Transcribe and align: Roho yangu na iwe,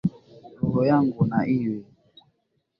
Roho 0.59 0.81
yangu 0.89 1.21
na 1.29 1.39
iwe, 1.57 1.81